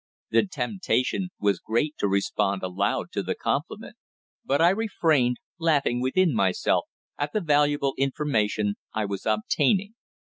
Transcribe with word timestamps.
The 0.31 0.47
temptation 0.47 1.29
was 1.39 1.59
great 1.59 1.93
to 1.99 2.07
respond 2.07 2.63
aloud 2.63 3.11
to 3.11 3.21
the 3.21 3.35
compliment; 3.35 3.97
but 4.43 4.59
I 4.59 4.69
refrained, 4.71 5.37
laughing 5.59 6.01
within 6.01 6.33
myself 6.33 6.85
at 7.19 7.33
the 7.33 7.39
valuable 7.41 7.93
information 7.99 8.77
I 8.95 9.05
was 9.05 9.27
obtaining. 9.27 9.93